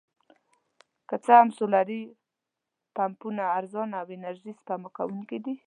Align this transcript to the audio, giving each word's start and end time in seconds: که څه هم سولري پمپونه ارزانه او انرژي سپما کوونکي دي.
که 1.07 1.15
څه 1.25 1.31
هم 1.39 1.49
سولري 1.57 2.01
پمپونه 2.97 3.43
ارزانه 3.57 3.95
او 4.01 4.09
انرژي 4.17 4.51
سپما 4.59 4.89
کوونکي 4.97 5.37
دي. 5.45 5.53